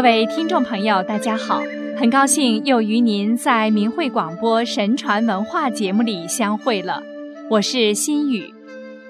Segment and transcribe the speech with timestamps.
[0.00, 1.60] 各位听众朋友，大家好，
[1.94, 7.02] 很高兴又与您在明慧广播神传文化节目里相会了。
[7.50, 8.50] 我是心雨，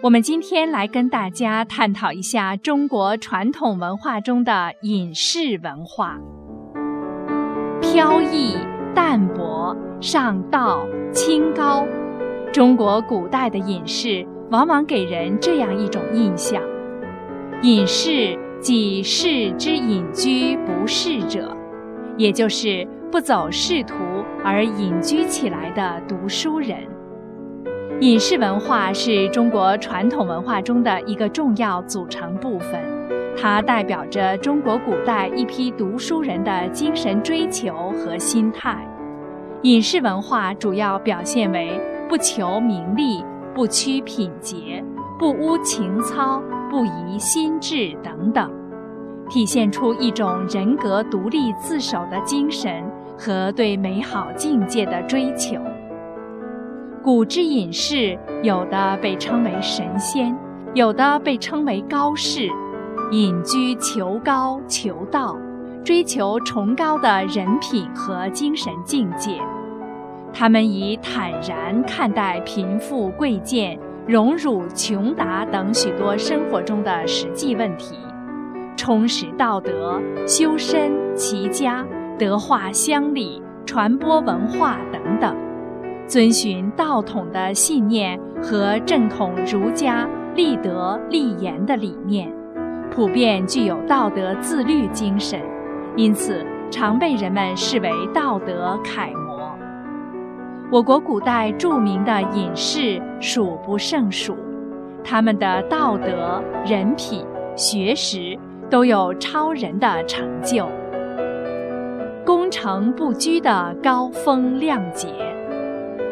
[0.03, 6.19] 我们今天来跟大家探讨一下中国传统文化中的隐士文化。
[7.81, 8.57] 飘逸、
[8.93, 11.87] 淡泊、上道、清高，
[12.53, 16.61] 中国古代的隐士往往给人这样一种印象：
[17.63, 21.57] 隐士即士之隐居不仕者，
[22.19, 23.95] 也就是不走仕途
[24.45, 26.77] 而隐居起来的读书人。
[28.01, 32.79] 隐士文化是中国传统文化中的一个重要组成部分。
[33.37, 38.87] 它代表着中国古代一批读书人的精神追求和心态。
[39.63, 43.25] 隐士文化主要表现为不求名利、
[43.55, 44.85] 不屈品节、
[45.19, 48.49] 不污情操、不疑心智等等，
[49.29, 52.83] 体现出一种人格独立自守的精神
[53.19, 55.61] 和对美好境界的追求。
[57.03, 60.35] 古之隐士，有的被称为神仙，
[60.75, 62.49] 有的被称为高士。
[63.11, 65.37] 隐居求高求道，
[65.83, 69.41] 追求崇高的人品和精神境界。
[70.33, 73.77] 他们以坦然看待贫富贵贱、
[74.11, 77.97] 荣辱穷达等许多生活中的实际问题，
[78.77, 81.87] 充实道德、修身齐家、
[82.19, 85.37] 德化乡里、传播文化等等，
[86.09, 92.29] 遵循道统的信念和正统儒家立德立言的理念。
[92.91, 95.41] 普遍具有道德自律精神，
[95.95, 99.30] 因此常被人们视为道德楷模。
[100.73, 104.37] 我国古代著名的隐士数不胜数，
[105.03, 107.27] 他们的道德、人品、
[107.57, 108.39] 学识
[108.71, 110.69] 都有超人的成就，
[112.25, 115.09] 功成不居的高风亮节。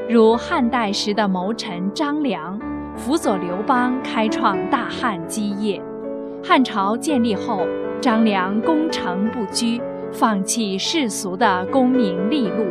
[0.09, 2.59] 如汉代时的谋臣张良，
[2.97, 5.81] 辅佐刘邦开创大汉基业。
[6.43, 7.65] 汉朝建立后，
[8.01, 9.81] 张良功成不居，
[10.11, 12.65] 放弃世俗的功名利禄，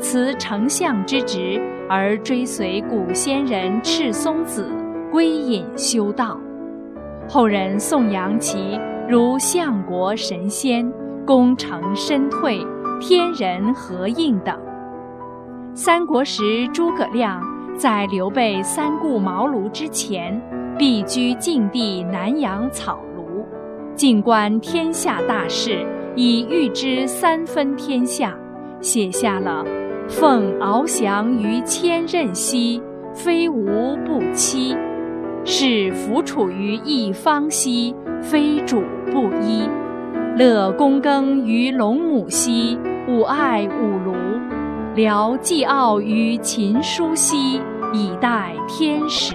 [0.00, 4.70] 辞丞相之职，而追随古仙人赤松子
[5.10, 6.38] 归隐修道。
[7.28, 8.78] 后人颂扬其
[9.08, 10.90] 如相国神仙，
[11.26, 12.58] 功成身退，
[13.00, 14.58] 天人合应等。
[15.74, 17.42] 三国时，诸葛亮
[17.76, 20.40] 在刘备三顾茅庐之前，
[20.78, 23.44] 避居晋地南阳草庐。
[23.94, 25.84] 静观天下大事，
[26.16, 28.34] 以预知三分天下，
[28.80, 29.64] 写下了
[30.08, 32.82] “奉翱翔于千仞兮，
[33.12, 34.74] 非吾不栖；
[35.44, 38.82] 是弗处于一方兮，非主
[39.12, 39.68] 不依。
[40.36, 44.14] 乐躬耕于陇亩兮，吾爱吾庐；
[44.94, 47.60] 聊寄傲于秦书兮，
[47.92, 49.34] 以待天时。”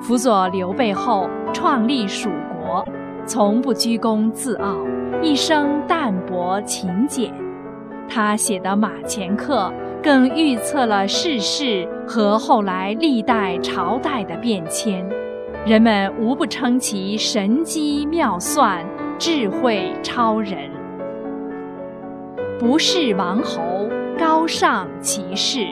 [0.00, 2.84] 辅佐刘备后，创立蜀国。
[3.26, 4.76] 从不居功自傲，
[5.22, 7.32] 一生淡泊勤俭。
[8.08, 9.72] 他写的《马前课》
[10.02, 15.04] 更预测了世事和后来历代朝代的变迁，
[15.66, 18.84] 人们无不称其神机妙算、
[19.18, 20.70] 智慧超人。
[22.58, 23.88] 不是王侯，
[24.18, 25.66] 高尚其事。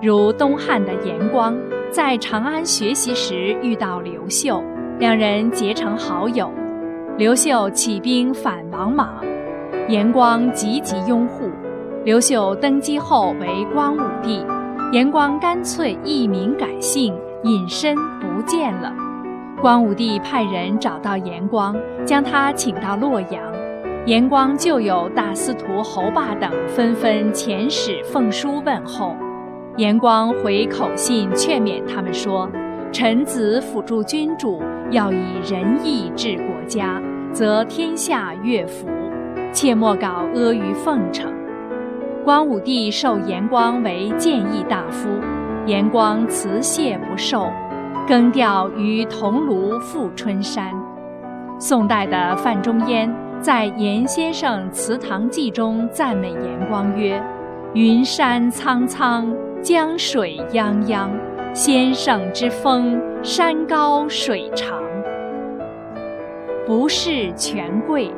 [0.00, 1.56] 如东汉的严光，
[1.90, 4.62] 在长安学习时遇到刘秀，
[4.98, 6.50] 两人结成好友。
[7.16, 9.12] 刘秀起兵反王莽，
[9.88, 11.50] 严光积极拥护。
[12.04, 14.44] 刘秀登基后为光武帝，
[14.92, 18.92] 严光干脆易名改姓，隐身不见了。
[19.62, 23.42] 光武帝派人找到严光，将他请到洛阳。
[24.04, 29.16] 严光旧友大司徒侯霸等纷纷遣使奉书问候，
[29.78, 32.46] 严光回口信劝勉他们说。
[32.92, 37.02] 臣子辅助君主，要以仁义治国家，
[37.32, 38.86] 则天下乐福。
[39.52, 41.32] 切莫搞阿谀奉承。
[42.24, 45.08] 光武帝授严光为谏议大夫，
[45.66, 47.50] 严光辞谢不受，
[48.06, 50.72] 更调于桐庐富春山。
[51.58, 57.20] 宋代的范仲淹在《严先生祠堂记》中赞美严光曰
[57.74, 61.08] ：“云山苍苍，江水泱泱。”
[61.54, 64.80] 先生之风，山高水长，
[66.66, 68.12] 不是权贵。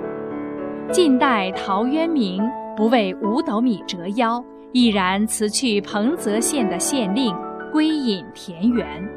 [0.93, 2.43] 晋代陶渊明
[2.77, 7.33] 不为五斗米折腰，毅然辞去彭泽县的县令，
[7.73, 9.09] 归隐田园。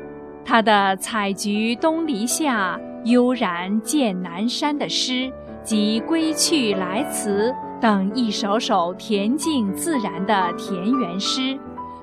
[0.45, 5.31] 他的“采菊东篱下，悠然见南山”的诗，
[5.63, 11.57] 及《归去来辞》等一首首恬静自然的田园诗，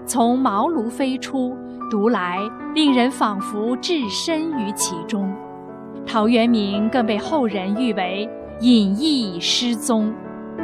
[0.04, 1.56] 从茅庐飞出，
[1.88, 2.40] 读来
[2.74, 5.32] 令人仿佛置身于其中。
[6.04, 8.28] 陶渊明更被后人誉为
[8.60, 10.12] 隐逸失踪，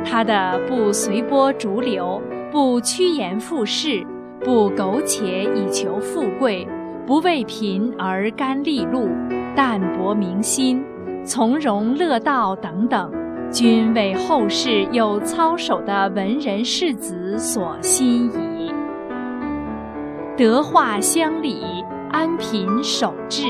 [0.05, 2.21] 他的不随波逐流，
[2.53, 4.07] 不趋炎附势，
[4.45, 6.69] 不苟且以求富贵，
[7.07, 9.09] 不为贫而甘利禄，
[9.55, 10.85] 淡泊明心，
[11.25, 13.11] 从容乐道等等，
[13.51, 18.71] 均为后世有操守的文人士子所心仪。
[20.37, 21.65] 德化乡里，
[22.11, 23.47] 安贫守志。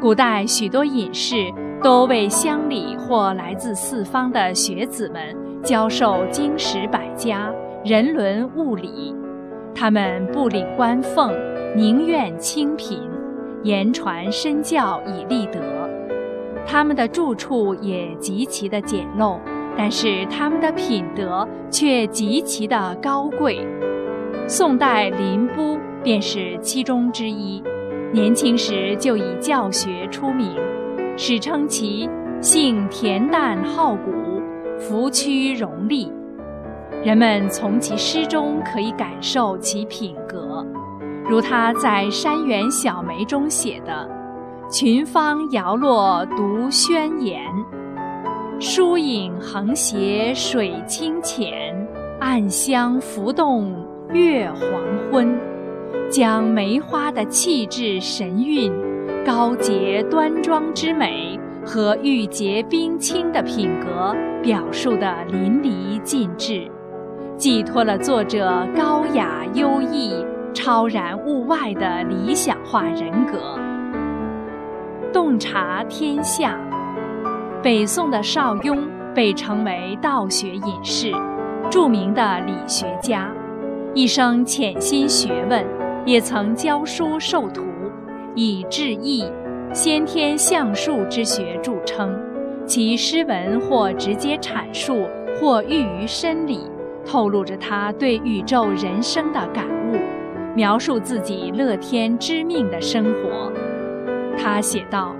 [0.00, 1.36] 古代许多隐士
[1.82, 7.50] 都为乡里或来自四方的学子们教授经史百家、
[7.84, 9.14] 人伦物理。
[9.74, 11.32] 他们不领官俸，
[11.74, 13.08] 宁愿清贫，
[13.62, 15.60] 言传身教以立德。
[16.66, 19.38] 他们的住处也极其的简陋，
[19.76, 23.66] 但是他们的品德却极其的高贵。
[24.46, 27.62] 宋代林逋便是其中之一。
[28.12, 30.50] 年轻时就以教学出名，
[31.16, 32.08] 史称其
[32.40, 34.10] 性恬淡好古，
[34.78, 36.10] 弗趋荣利。
[37.04, 40.66] 人们从其诗中可以感受其品格，
[41.28, 44.08] 如他在《山园小梅》中写的
[44.70, 47.40] ：“群芳摇落独宣妍，
[48.58, 51.74] 疏影横斜水清浅，
[52.20, 53.72] 暗香浮动
[54.12, 54.70] 月黄
[55.10, 55.38] 昏。”
[56.10, 58.72] 将梅花的气质神韵、
[59.24, 66.66] 高洁端庄之美和玉洁冰清的品格表述得淋漓尽致，
[67.36, 70.24] 寄托了作者高雅优异、
[70.54, 73.58] 超然物外的理想化人格。
[75.12, 76.58] 洞察天下，
[77.62, 78.78] 北宋的邵雍
[79.14, 81.12] 被称为道学隐士，
[81.70, 83.30] 著名的理学家，
[83.92, 85.62] 一生潜心学问。
[86.06, 87.62] 也曾教书授徒，
[88.34, 89.24] 以致意、
[89.72, 92.18] 先天象数之学著称。
[92.66, 95.06] 其诗文或直接阐述，
[95.40, 96.60] 或寓于深里，
[97.04, 99.98] 透露着他对宇宙人生的感悟，
[100.54, 103.50] 描述自己乐天知命的生活。
[104.38, 105.16] 他写道：“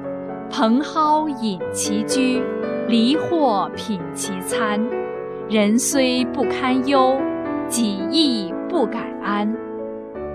[0.48, 2.40] 蓬蒿饮其居，
[2.86, 4.80] 离祸品其餐。
[5.48, 7.20] 人虽不堪忧，
[7.66, 9.52] 己亦不敢安。”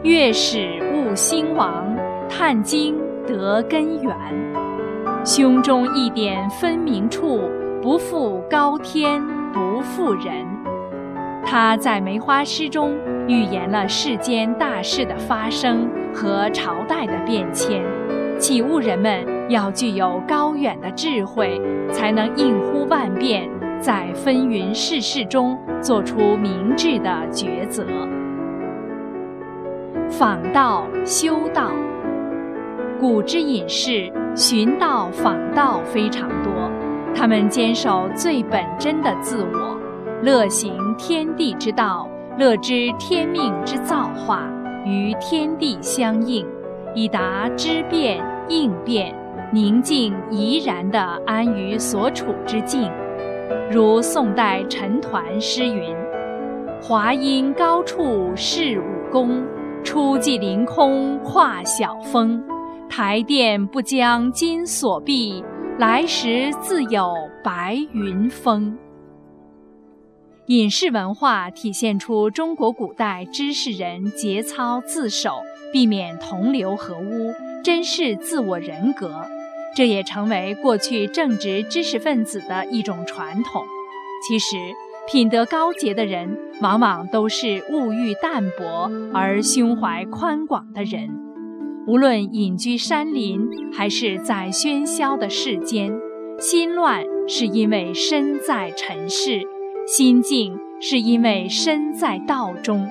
[0.03, 1.94] 月始悟兴亡，
[2.29, 2.95] 探经
[3.27, 4.15] 得根源。
[5.23, 7.41] 胸中一点分明处，
[7.81, 10.45] 不负高天，不负人。
[11.43, 12.95] 他在梅花诗中
[13.27, 17.83] 预言了世间大事的发生和朝代的变迁，
[18.39, 21.61] 启悟人们要具有高远的智慧，
[21.91, 23.49] 才能应乎万变，
[23.79, 27.83] 在纷纭世事中做出明智的抉择。
[30.09, 31.71] 访道修道，
[33.07, 36.51] 古之隐士寻道访道非常多，
[37.13, 39.79] 他们坚守最本真的自我，
[40.23, 42.09] 乐行天地之道，
[42.39, 44.49] 乐知天命之造化
[44.87, 46.43] 与天地相应，
[46.95, 49.13] 以达知变应变、
[49.53, 52.91] 宁静怡然地安于所处之境。
[53.69, 55.95] 如宋代陈抟诗云
[56.81, 59.43] ：“华阴高处是武功。”
[59.85, 62.43] 初霁凌空跨晓风，
[62.89, 65.43] 台殿不将金锁闭，
[65.77, 67.13] 来时自有
[67.43, 68.77] 白云峰。
[70.47, 75.41] 隐士文化体现出中国古代知识人节操自守、
[75.73, 79.25] 避免同流合污、珍视自我人格，
[79.75, 83.63] 这也成为过去正直知识分子的一种传统。
[84.27, 84.55] 其实。
[85.07, 91.24] 品德高洁的人，往往都是物欲淡薄而胸怀宽广的人。
[91.87, 95.93] 无论隐居山林，还是在喧嚣的世间，
[96.39, 99.41] 心乱是因为身在尘世，
[99.87, 102.87] 心静是因为身在道中。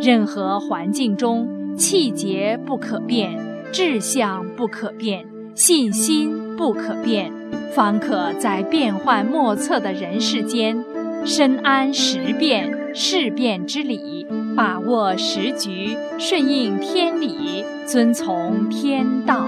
[0.00, 3.38] 任何环境中，气节不可变，
[3.70, 5.24] 志向不可变，
[5.54, 7.32] 信心不可变，
[7.72, 10.84] 方可在变幻莫测的人世间。
[11.24, 14.26] 深谙时变事变之理，
[14.56, 19.46] 把握时局，顺应天理，遵从天道。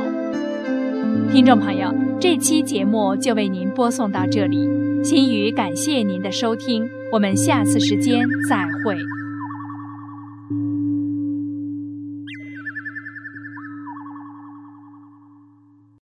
[1.32, 4.68] 听众朋友，这期节目就为您播送到这里，
[5.04, 8.96] 心语感谢您的收听，我们下次时间再会。